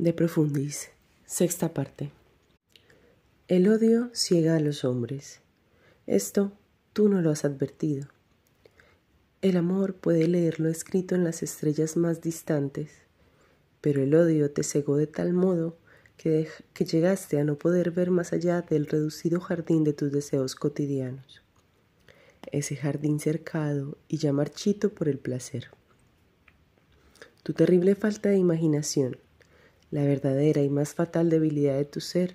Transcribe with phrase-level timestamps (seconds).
[0.00, 0.88] De Profundis,
[1.26, 2.10] sexta parte.
[3.48, 5.40] El odio ciega a los hombres.
[6.06, 6.52] Esto
[6.94, 8.08] tú no lo has advertido.
[9.42, 12.92] El amor puede leer lo escrito en las estrellas más distantes,
[13.82, 15.76] pero el odio te cegó de tal modo
[16.16, 20.54] que, que llegaste a no poder ver más allá del reducido jardín de tus deseos
[20.54, 21.42] cotidianos.
[22.50, 25.66] Ese jardín cercado y ya marchito por el placer.
[27.42, 29.18] Tu terrible falta de imaginación
[29.90, 32.34] la verdadera y más fatal debilidad de tu ser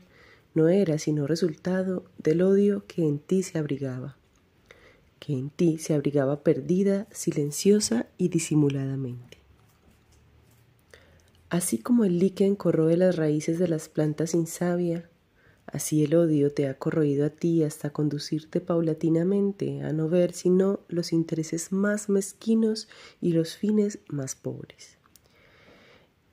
[0.53, 4.15] no era sino resultado del odio que en ti se abrigaba,
[5.19, 9.37] que en ti se abrigaba perdida, silenciosa y disimuladamente.
[11.49, 15.09] Así como el líquen corroe las raíces de las plantas sin savia,
[15.67, 20.79] así el odio te ha corroído a ti hasta conducirte paulatinamente a no ver sino
[20.87, 22.87] los intereses más mezquinos
[23.21, 24.94] y los fines más pobres.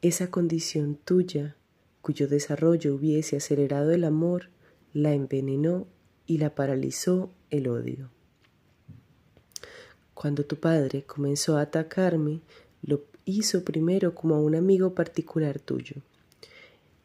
[0.03, 1.55] Esa condición tuya,
[2.01, 4.49] cuyo desarrollo hubiese acelerado el amor,
[4.93, 5.87] la envenenó
[6.27, 8.11] y la paralizó el odio.
[10.13, 12.41] Cuando tu padre comenzó a atacarme,
[12.83, 16.03] lo hizo primero como a un amigo particular tuyo,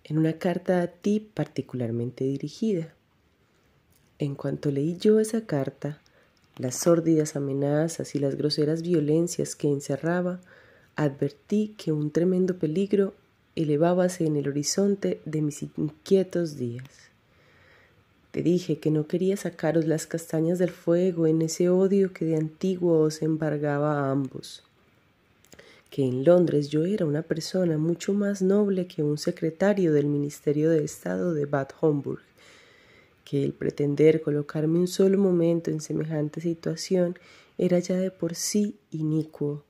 [0.04, 2.96] en una carta a ti particularmente dirigida.
[4.18, 6.02] En cuanto leí yo esa carta,
[6.58, 10.42] las sórdidas amenazas y las groseras violencias que encerraba,
[10.98, 13.14] advertí que un tremendo peligro
[13.56, 16.90] elevábase en el horizonte de mis inquietos días.
[18.32, 22.36] Te dije que no quería sacaros las castañas del fuego en ese odio que de
[22.36, 24.64] antiguo os embargaba a ambos,
[25.92, 30.72] que en Londres yo era una persona mucho más noble que un secretario del Ministerio
[30.72, 32.22] de Estado de Bad Homburg,
[33.24, 37.20] que el pretender colocarme un solo momento en semejante situación
[37.60, 39.64] era ya de por sí inicuo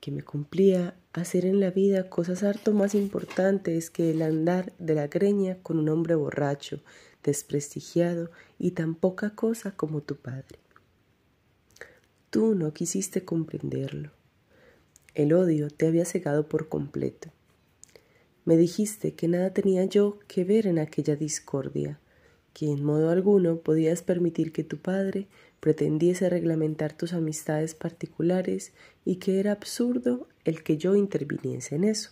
[0.00, 4.94] que me cumplía hacer en la vida cosas harto más importantes que el andar de
[4.94, 6.80] la greña con un hombre borracho,
[7.24, 10.58] desprestigiado y tan poca cosa como tu padre.
[12.30, 14.10] Tú no quisiste comprenderlo.
[15.14, 17.30] El odio te había cegado por completo.
[18.44, 21.98] Me dijiste que nada tenía yo que ver en aquella discordia,
[22.58, 25.28] que en modo alguno podías permitir que tu padre
[25.60, 28.72] pretendiese reglamentar tus amistades particulares
[29.04, 32.10] y que era absurdo el que yo interviniese en eso.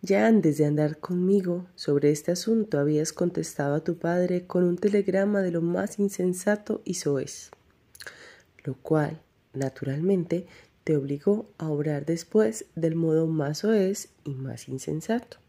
[0.00, 4.78] Ya antes de andar conmigo sobre este asunto habías contestado a tu padre con un
[4.78, 7.50] telegrama de lo más insensato y soez,
[8.64, 9.20] lo cual,
[9.52, 10.46] naturalmente,
[10.84, 15.43] te obligó a obrar después del modo más soez y más insensato.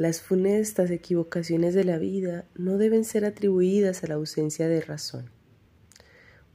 [0.00, 5.28] Las funestas equivocaciones de la vida no deben ser atribuidas a la ausencia de razón.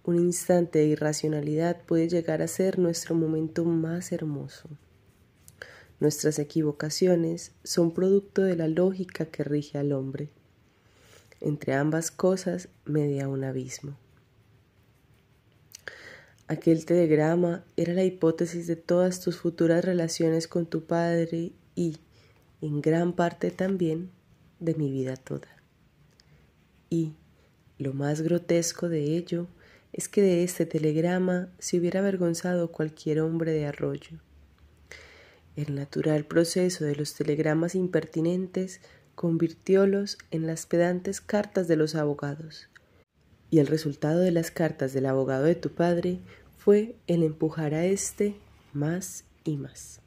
[0.04, 4.68] Un instante de irracionalidad puede llegar a ser nuestro momento más hermoso.
[6.00, 10.32] Nuestras equivocaciones son producto de la lógica que rige al hombre.
[11.40, 13.96] Entre ambas cosas media un abismo.
[16.48, 22.00] Aquel telegrama era la hipótesis de todas tus futuras relaciones con tu padre y,
[22.62, 24.12] en gran parte también
[24.60, 25.48] de mi vida toda.
[26.90, 27.14] Y
[27.78, 29.48] lo más grotesco de ello
[29.92, 34.20] es que de este telegrama se hubiera avergonzado cualquier hombre de arroyo.
[35.56, 38.82] El natural proceso de los telegramas impertinentes
[39.16, 42.68] convirtiólos en las pedantes cartas de los abogados,
[43.50, 46.20] y el resultado de las cartas del abogado de tu padre
[46.58, 48.36] fue el empujar a éste
[48.74, 50.02] más y más.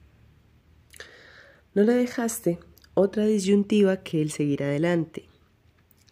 [1.79, 2.59] No le dejaste
[2.95, 5.27] otra disyuntiva que el seguir adelante.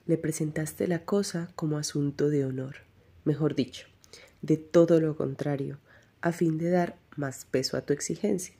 [0.06, 2.76] Le presentaste la cosa como asunto de honor,
[3.24, 3.88] mejor dicho,
[4.42, 5.78] de todo lo contrario,
[6.20, 8.54] a fin de dar más peso a tu exigencia.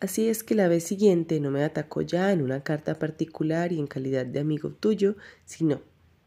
[0.00, 3.78] Así es que la vez siguiente no me atacó ya en una carta particular y
[3.78, 5.14] en calidad de amigo tuyo,
[5.44, 5.82] sino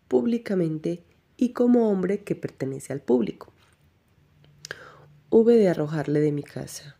[0.07, 1.03] públicamente
[1.35, 3.51] y como hombre que pertenece al público.
[5.29, 6.95] Hube de arrojarle de mi casa,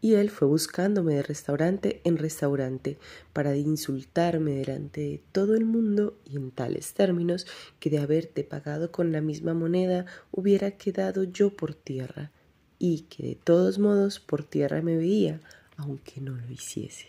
[0.00, 2.98] y él fue buscándome de restaurante en restaurante
[3.32, 7.46] para insultarme delante de todo el mundo y en tales términos
[7.80, 12.30] que de haberte pagado con la misma moneda hubiera quedado yo por tierra
[12.78, 15.40] y que de todos modos por tierra me veía
[15.76, 17.06] aunque no lo hiciese.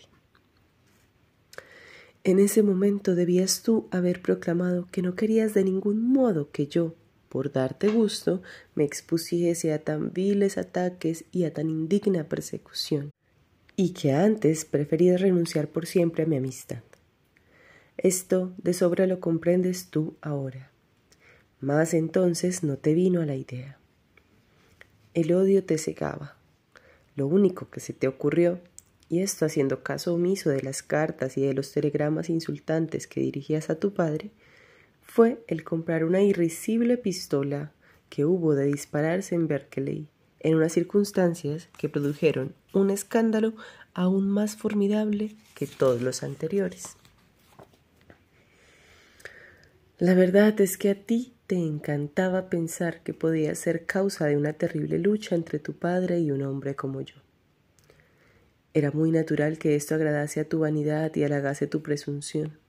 [2.22, 6.94] En ese momento debías tú haber proclamado que no querías de ningún modo que yo,
[7.30, 8.42] por darte gusto,
[8.74, 13.12] me expusiese a tan viles ataques y a tan indigna persecución,
[13.76, 16.82] y que antes preferías renunciar por siempre a mi amistad.
[17.96, 20.72] Esto de sobra lo comprendes tú ahora,
[21.60, 23.78] mas entonces no te vino a la idea.
[25.14, 26.36] El odio te cegaba,
[27.14, 28.58] Lo único que se te ocurrió,
[29.08, 33.70] y esto haciendo caso omiso de las cartas y de los telegramas insultantes que dirigías
[33.70, 34.30] a tu padre,
[35.12, 37.72] fue el comprar una irrisible pistola
[38.08, 40.06] que hubo de dispararse en Berkeley,
[40.38, 43.54] en unas circunstancias que produjeron un escándalo
[43.92, 46.96] aún más formidable que todos los anteriores.
[49.98, 54.52] La verdad es que a ti te encantaba pensar que podía ser causa de una
[54.52, 57.16] terrible lucha entre tu padre y un hombre como yo.
[58.74, 62.59] Era muy natural que esto agradase a tu vanidad y halagase tu presunción.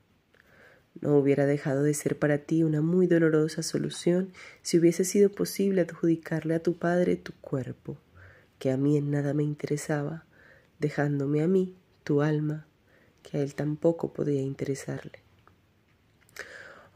[0.99, 5.81] No hubiera dejado de ser para ti una muy dolorosa solución si hubiese sido posible
[5.81, 7.97] adjudicarle a tu padre tu cuerpo,
[8.59, 10.25] que a mí en nada me interesaba,
[10.79, 12.67] dejándome a mí tu alma,
[13.23, 15.19] que a él tampoco podía interesarle.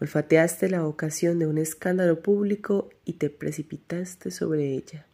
[0.02, 5.06] Olfateaste la ocasión de un escándalo público y te precipitaste sobre ella.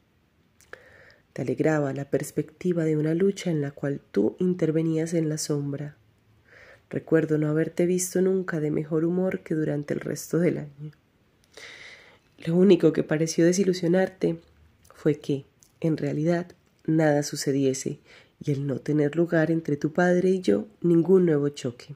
[1.34, 5.98] Te alegraba la perspectiva de una lucha en la cual tú intervenías en la sombra.
[6.92, 10.92] Recuerdo no haberte visto nunca de mejor humor que durante el resto del año.
[12.46, 14.40] Lo único que pareció desilusionarte
[14.94, 15.46] fue que,
[15.80, 16.48] en realidad,
[16.86, 18.00] nada sucediese
[18.44, 21.96] y el no tener lugar entre tu padre y yo ningún nuevo choque.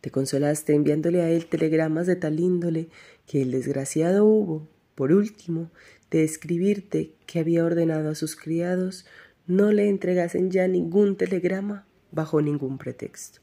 [0.00, 2.88] Te consolaste enviándole a él telegramas de tal índole
[3.26, 5.72] que el desgraciado hubo, por último,
[6.12, 9.06] de escribirte que había ordenado a sus criados
[9.48, 13.40] no le entregasen ya ningún telegrama bajo ningún pretexto.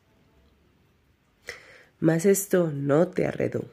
[2.00, 3.66] Mas esto no te arredó.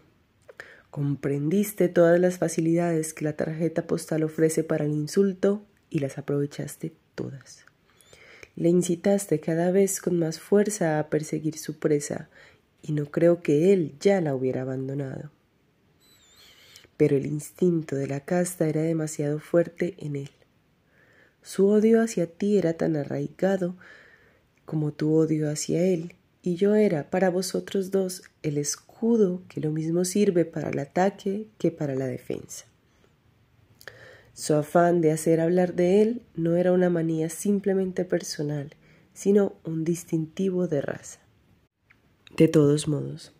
[0.91, 6.95] Comprendiste todas las facilidades que la tarjeta postal ofrece para el insulto y las aprovechaste
[7.15, 7.67] todas.
[8.57, 12.29] Le incitaste cada vez con más fuerza a perseguir su presa
[12.81, 15.31] y no creo que él ya la hubiera abandonado.
[16.97, 20.31] Pero el instinto de la casta era demasiado fuerte en él.
[21.43, 23.77] Su odio hacia ti era tan arraigado
[24.65, 29.71] como tu odio hacia él, y yo era para vosotros dos el escudo que lo
[29.71, 32.67] mismo sirve para el ataque que para la defensa.
[34.35, 38.75] Su afán de hacer hablar de él no era una manía simplemente personal,
[39.13, 41.21] sino un distintivo de raza.
[42.37, 43.33] De todos modos,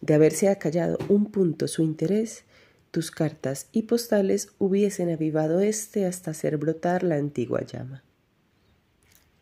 [0.00, 2.44] de haberse acallado un punto su interés,
[2.92, 8.04] tus cartas y postales hubiesen avivado éste hasta hacer brotar la antigua llama.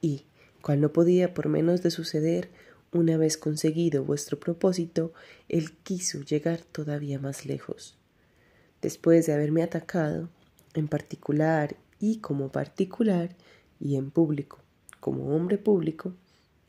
[0.01, 0.25] Y,
[0.67, 2.49] cual no podía por menos de suceder,
[2.91, 5.13] una vez conseguido vuestro propósito,
[5.49, 7.97] él quiso llegar todavía más lejos.
[8.83, 10.29] Después de haberme atacado,
[10.75, 13.37] en particular y como particular,
[13.79, 14.59] y en público
[14.99, 16.15] como hombre público,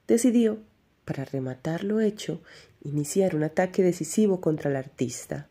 [0.08, 0.60] decidió
[1.04, 2.40] para rematar lo hecho,
[2.84, 5.50] iniciar un ataque decisivo contra el artista,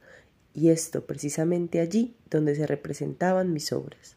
[0.55, 4.15] y esto precisamente allí donde se representaban mis obras.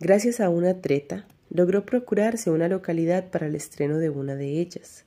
[0.00, 5.04] Gracias a una treta, logró procurarse una localidad para el estreno de una de ellas,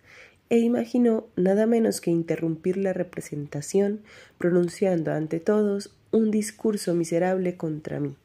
[0.50, 4.01] e imaginó nada menos que interrumpir la representación
[4.38, 8.15] pronunciando ante todos un discurso miserable contra mí,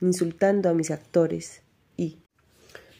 [0.00, 1.62] insultando a mis actores
[1.96, 2.18] y,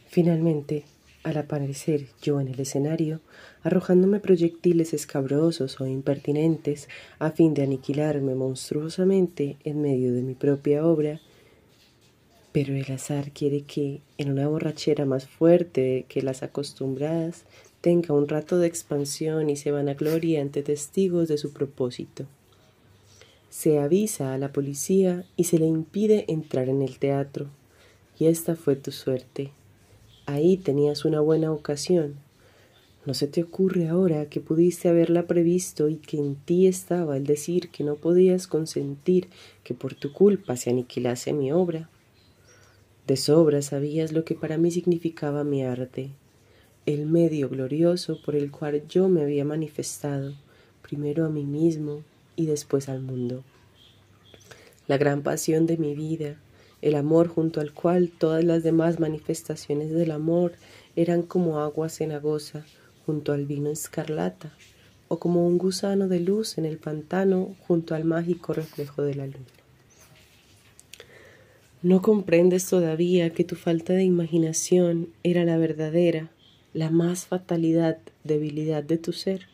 [0.08, 0.84] finalmente,
[1.25, 3.20] al aparecer yo en el escenario,
[3.62, 6.88] arrojándome proyectiles escabrosos o impertinentes
[7.19, 11.20] a fin de aniquilarme monstruosamente en medio de mi propia obra,
[12.52, 17.44] pero el azar quiere que, en una borrachera más fuerte que las acostumbradas,
[17.80, 22.26] tenga un rato de expansión y se vanaglorie ante testigos de su propósito.
[23.49, 27.47] Se avisa a la policía y se le impide entrar en el teatro.
[28.18, 29.50] Y esta fue tu suerte.
[30.26, 32.14] Ahí tenías una buena ocasión.
[33.04, 37.25] ¿No se te ocurre ahora que pudiste haberla previsto y que en ti estaba el
[37.25, 39.28] decir que no podías consentir
[39.64, 41.90] que por tu culpa se aniquilase mi obra?
[43.06, 46.11] De sobra sabías lo que para mí significaba mi arte,
[46.87, 50.35] el medio glorioso por el cual yo me había manifestado,
[50.82, 52.02] primero a mí mismo
[52.37, 53.42] y después al mundo.
[54.87, 56.37] La gran pasión de mi vida,
[56.80, 60.52] el amor junto al cual todas las demás manifestaciones del amor
[60.94, 62.64] eran como agua cenagosa
[63.04, 64.52] junto al vino escarlata,
[65.09, 69.26] o como un gusano de luz en el pantano junto al mágico reflejo de la
[69.26, 69.62] luna.
[71.82, 76.30] No comprendes todavía que tu falta de imaginación era la verdadera,
[76.74, 79.48] la más fatalidad, debilidad de tu ser.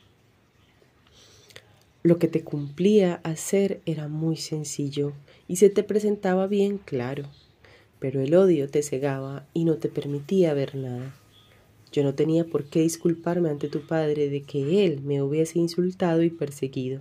[2.02, 5.14] Lo que te cumplía hacer era muy sencillo
[5.48, 7.24] y se te presentaba bien claro,
[7.98, 11.14] pero el odio te cegaba y no te permitía ver nada.
[11.92, 16.22] Yo no tenía por qué disculparme ante tu padre de que él me hubiese insultado
[16.22, 17.00] y perseguido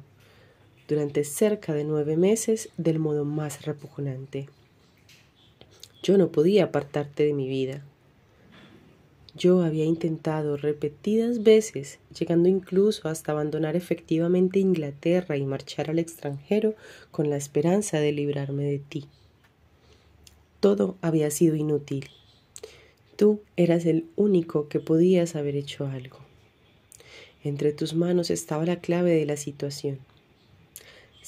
[0.88, 4.48] durante cerca de nueve meses del modo más repugnante.
[6.08, 7.84] Yo no podía apartarte de mi vida.
[9.36, 16.76] Yo había intentado repetidas veces, llegando incluso hasta abandonar efectivamente Inglaterra y marchar al extranjero
[17.12, 19.10] con la esperanza de librarme de ti.
[20.62, 22.10] Todo había sido inútil.
[23.18, 26.20] Tú eras el único que podías haber hecho algo.
[27.44, 30.00] Entre tus manos estaba la clave de la situación.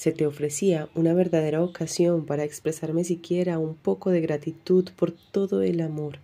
[0.00, 5.60] Se te ofrecía una verdadera ocasión para expresarme siquiera un poco de gratitud por todo
[5.60, 6.20] el amor,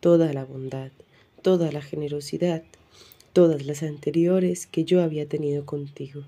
[0.00, 0.92] toda la bondad,
[1.42, 2.62] toda la generosidad,
[3.34, 6.22] todas las anteriores que yo había tenido contigo.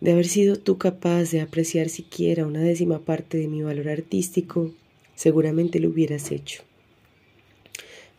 [0.00, 4.72] De haber sido tú capaz de apreciar siquiera una décima parte de mi valor artístico,
[5.14, 6.64] seguramente lo hubieras hecho.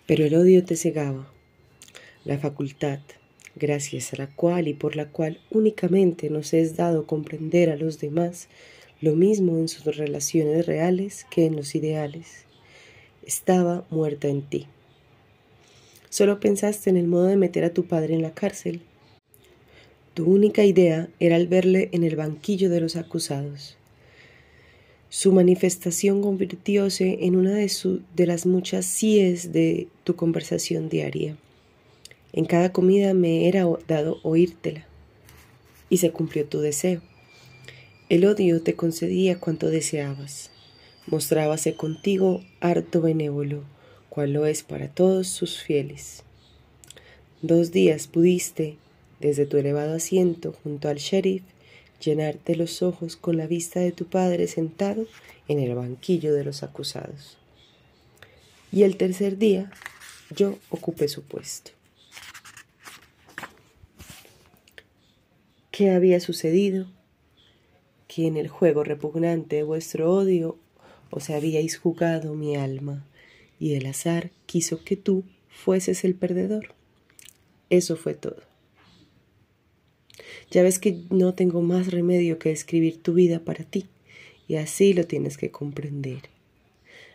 [0.08, 1.30] Pero el odio te cegaba,
[2.24, 3.02] la facultad,
[3.56, 8.00] gracias a la cual y por la cual únicamente nos es dado comprender a los
[8.00, 8.48] demás
[9.02, 12.46] lo mismo en sus relaciones reales que en los ideales
[13.26, 14.68] estaba muerta en ti.
[16.10, 18.82] Solo pensaste en el modo de meter a tu padre en la cárcel.
[20.14, 23.78] Tu única idea era el verle en el banquillo de los acusados.
[25.10, 27.72] Su manifestación convirtióse en una de,
[28.16, 31.38] de las muchas síes de tu conversación diaria.
[32.34, 34.86] En cada comida me era dado oírtela,
[35.90, 37.02] y se cumplió tu deseo.
[38.10, 40.52] El odio te concedía cuanto deseabas
[41.08, 43.64] mostrábase contigo harto benévolo,
[44.10, 46.24] cual lo es para todos sus fieles.
[47.42, 48.78] Dos días pudiste,
[49.20, 51.44] desde tu elevado asiento junto al sheriff,
[52.04, 55.06] llenarte los ojos con la vista de tu padre sentado
[55.48, 57.38] en el banquillo de los acusados.
[58.72, 59.72] Y el tercer día
[60.36, 61.72] yo ocupé su puesto.
[65.82, 66.86] ¿Qué había sucedido?
[68.08, 70.60] Que en el juego repugnante de vuestro odio
[71.10, 73.04] os habíais jugado mi alma,
[73.60, 76.76] y el azar quiso que tú fueses el perdedor.
[77.72, 78.44] Eso fue todo.
[80.52, 83.88] Ya ves que no tengo más remedio que escribir tu vida para ti,
[84.48, 86.30] y así lo tienes que comprender.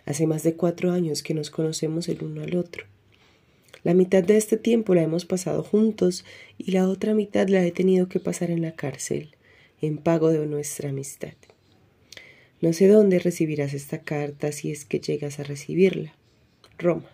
[0.07, 2.85] Hace más de cuatro años que nos conocemos el uno al otro.
[3.87, 6.25] La mitad de este tiempo la hemos pasado juntos
[6.59, 9.37] y la otra mitad la he tenido que pasar en la cárcel,
[9.81, 11.35] en pago de nuestra amistad.
[12.61, 16.17] No sé dónde recibirás esta carta si es que llegas a recibirla.
[16.79, 17.09] Roma,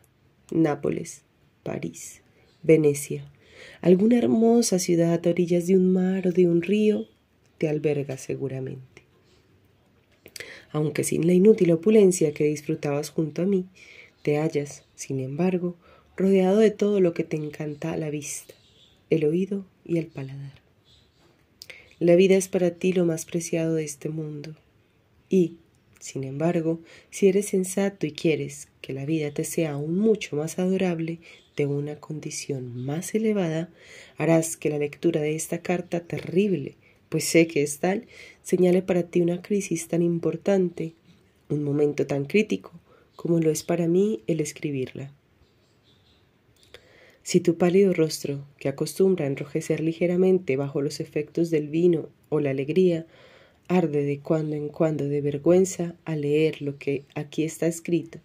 [0.50, 1.24] Nápoles,
[1.62, 2.22] París,
[2.62, 3.30] Venecia,
[3.82, 7.06] alguna hermosa ciudad a orillas de un mar o de un río
[7.58, 9.02] te alberga seguramente.
[10.70, 13.66] Aunque sin la inútil opulencia que disfrutabas junto a mí,
[14.22, 15.76] te hallas, sin embargo,
[16.16, 18.54] rodeado de todo lo que te encanta la vista,
[19.10, 20.60] el oído y el paladar.
[21.98, 24.56] La vida es para ti lo más preciado de este mundo,
[25.28, 25.56] y,
[26.00, 30.58] sin embargo, si eres sensato y quieres que la vida te sea aún mucho más
[30.58, 31.20] adorable,
[31.56, 33.70] de una condición más elevada,
[34.16, 36.76] harás que la lectura de esta carta terrible,
[37.08, 38.06] pues sé que es tal,
[38.42, 40.94] señale para ti una crisis tan importante,
[41.48, 42.72] un momento tan crítico,
[43.16, 45.12] como lo es para mí el escribirla.
[47.22, 52.40] Si tu pálido rostro, que acostumbra a enrojecer ligeramente bajo los efectos del vino o
[52.40, 53.06] la alegría,
[53.68, 58.18] arde de cuando en cuando de vergüenza al leer lo que aquí está escrito,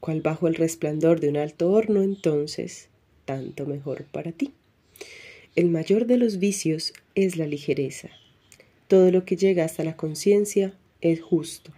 [0.00, 2.88] cual bajo el resplandor de un alto horno entonces,
[3.24, 4.52] tanto mejor para ti.
[5.56, 8.10] El mayor de los vicios es la ligereza.
[8.88, 11.72] Todo lo que llega hasta la conciencia es justo.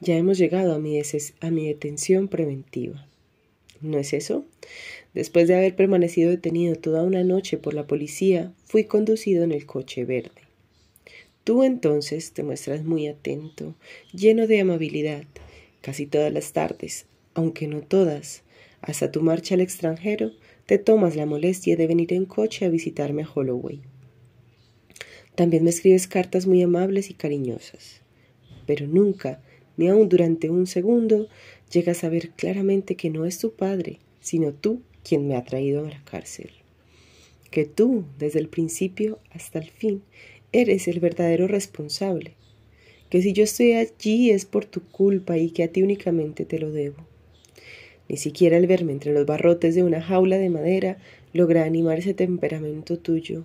[0.00, 1.00] Ya hemos llegado a mi,
[1.40, 3.06] a mi detención preventiva.
[3.84, 4.46] ¿No es eso?
[5.12, 9.66] Después de haber permanecido detenido toda una noche por la policía, fui conducido en el
[9.66, 10.40] coche verde.
[11.44, 13.74] Tú entonces te muestras muy atento,
[14.14, 15.24] lleno de amabilidad,
[15.82, 18.42] casi todas las tardes, aunque no todas.
[18.80, 20.32] Hasta tu marcha al extranjero,
[20.64, 23.82] te tomas la molestia de venir en coche a visitarme a Holloway.
[25.34, 28.00] También me escribes cartas muy amables y cariñosas,
[28.64, 29.42] pero nunca,
[29.76, 31.28] ni aun durante un segundo,
[31.72, 35.84] llegas a ver claramente que no es tu padre, sino tú quien me ha traído
[35.84, 36.50] a la cárcel.
[37.50, 40.02] Que tú, desde el principio hasta el fin,
[40.52, 42.34] eres el verdadero responsable,
[43.10, 46.58] que si yo estoy allí es por tu culpa y que a ti únicamente te
[46.58, 47.04] lo debo.
[48.08, 50.98] Ni siquiera el verme entre los barrotes de una jaula de madera
[51.32, 53.44] logra animar ese temperamento tuyo,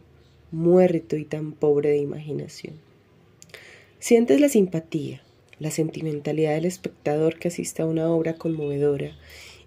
[0.52, 2.76] muerto y tan pobre de imaginación.
[4.00, 5.22] Sientes la simpatía,
[5.60, 9.16] la sentimentalidad del espectador que asiste a una obra conmovedora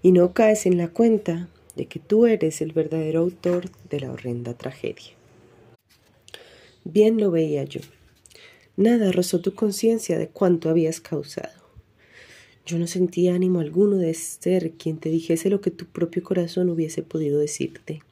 [0.02, 4.12] y no caes en la cuenta de que tú eres el verdadero autor de la
[4.12, 5.12] horrenda tragedia.
[6.84, 7.80] Bien lo veía yo.
[8.76, 11.62] Nada rozó tu conciencia de cuánto habías causado.
[12.64, 16.70] Yo no sentía ánimo alguno de ser quien te dijese lo que tu propio corazón
[16.70, 18.02] hubiese podido decirte.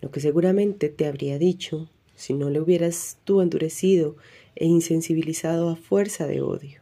[0.00, 4.16] Lo que seguramente te habría dicho si no le hubieras tú endurecido
[4.56, 6.80] e insensibilizado a fuerza de odio.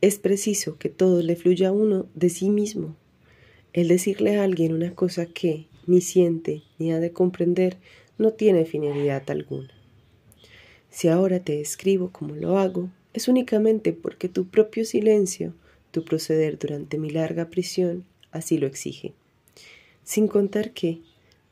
[0.00, 2.96] Es preciso que todo le fluya a uno de sí mismo.
[3.74, 7.76] El decirle a alguien una cosa que ni siente ni ha de comprender
[8.16, 9.70] no tiene finalidad alguna.
[10.88, 15.54] Si ahora te escribo como lo hago, es únicamente porque tu propio silencio,
[15.90, 19.12] tu proceder durante mi larga prisión, así lo exige.
[20.02, 21.00] Sin contar que,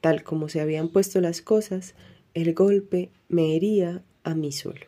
[0.01, 1.95] tal como se habían puesto las cosas,
[2.35, 4.87] el golpe me hería a mí solo.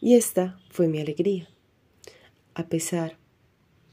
[0.00, 1.48] Y esta fue mi alegría.
[2.54, 3.16] A pesar,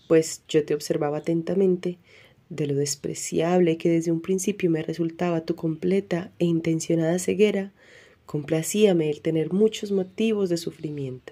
[0.09, 1.97] pues yo te observaba atentamente,
[2.49, 7.71] de lo despreciable que desde un principio me resultaba tu completa e intencionada ceguera,
[8.25, 11.31] complacíame el tener muchos motivos de sufrimiento.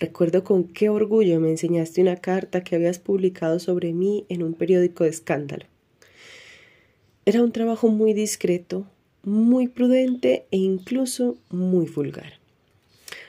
[0.00, 4.54] Recuerdo con qué orgullo me enseñaste una carta que habías publicado sobre mí en un
[4.54, 5.66] periódico de escándalo.
[7.24, 8.88] Era un trabajo muy discreto,
[9.26, 12.34] muy prudente e incluso muy vulgar.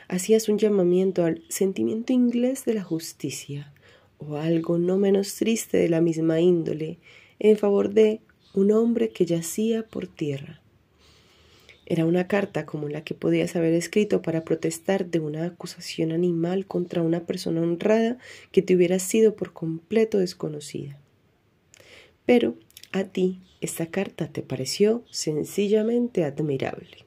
[0.07, 3.73] Hacías un llamamiento al sentimiento inglés de la justicia,
[4.19, 6.99] o algo no menos triste de la misma índole,
[7.39, 8.21] en favor de
[8.53, 10.61] un hombre que yacía por tierra.
[11.87, 16.67] Era una carta como la que podías haber escrito para protestar de una acusación animal
[16.67, 18.19] contra una persona honrada
[18.51, 20.99] que te hubiera sido por completo desconocida.
[22.27, 22.55] Pero
[22.91, 27.05] a ti esta carta te pareció sencillamente admirable.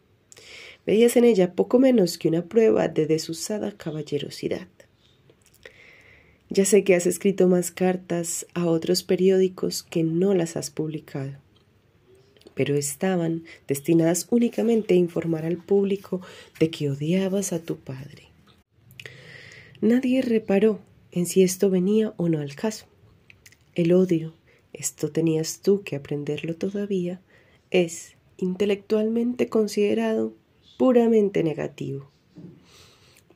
[0.86, 4.68] Veías en ella poco menos que una prueba de desusada caballerosidad.
[6.48, 11.38] Ya sé que has escrito más cartas a otros periódicos que no las has publicado,
[12.54, 16.20] pero estaban destinadas únicamente a informar al público
[16.58, 18.30] de que odiabas a tu padre.
[19.80, 20.80] Nadie reparó
[21.12, 22.86] en si esto venía o no al caso.
[23.74, 24.34] El odio
[24.72, 27.20] esto tenías tú que aprenderlo todavía,
[27.70, 30.34] es intelectualmente considerado
[30.78, 32.10] puramente negativo.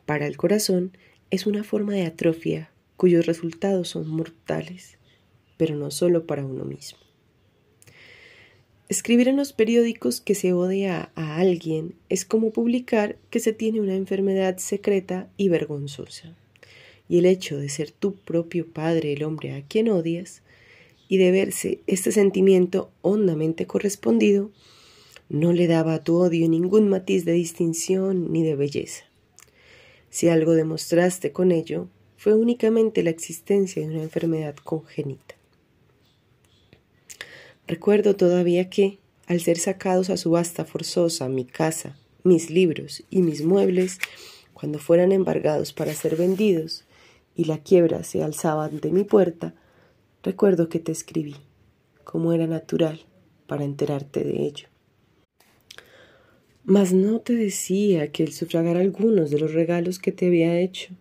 [0.07, 0.97] Para el corazón
[1.31, 4.99] es una forma de atrofia cuyos resultados son mortales,
[5.57, 6.99] pero no solo para uno mismo.
[8.89, 13.81] Escribir en los periódicos que se odia a alguien es como publicar que se tiene
[13.81, 16.37] una enfermedad secreta y vergonzosa.
[17.09, 20.43] Y el hecho de ser tu propio padre el hombre a quien odias
[21.09, 24.51] y de verse este sentimiento hondamente correspondido,
[25.29, 29.05] no le daba a tu odio ningún matiz de distinción ni de belleza.
[30.11, 35.35] Si algo demostraste con ello, fue únicamente la existencia de una enfermedad congénita.
[37.67, 43.43] Recuerdo todavía que, al ser sacados a subasta forzosa mi casa, mis libros y mis
[43.43, 43.99] muebles,
[44.53, 46.85] cuando fueran embargados para ser vendidos,
[47.35, 49.55] y la quiebra se alzaba ante mi puerta,
[50.25, 51.37] Recuerdo que te escribí,
[52.03, 53.05] como era natural,
[53.47, 54.69] para enterarte de ello.
[56.65, 60.95] Mas no te decía que el sufragar algunos de los regalos que te había hecho,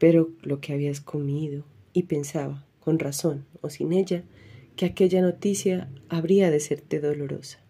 [0.00, 4.24] pero lo que habías comido, y pensaba, con razón o sin ella,
[4.74, 7.60] que aquella noticia habría de serte dolorosa.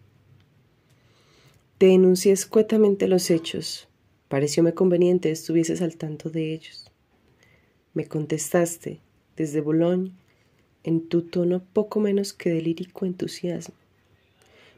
[1.77, 3.87] Te enuncié escuetamente los hechos.
[4.27, 6.91] Parecióme conveniente estuvieses al tanto de ellos.
[7.93, 9.01] Me contestaste
[9.37, 10.13] desde Boulogne
[10.83, 13.75] en tu tono poco menos que de lírico entusiasmo.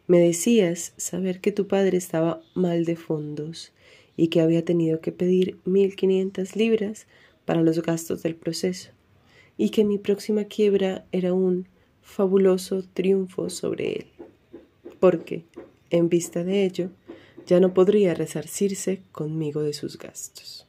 [0.07, 3.71] Me decías saber que tu padre estaba mal de fondos
[4.17, 7.07] y que había tenido que pedir mil quinientas libras
[7.45, 8.91] para los gastos del proceso,
[9.57, 11.67] y que mi próxima quiebra era un
[12.01, 14.05] fabuloso triunfo sobre él,
[14.99, 15.45] porque,
[15.89, 16.89] en vista de ello,
[17.45, 20.67] ya no podría resarcirse conmigo de sus gastos.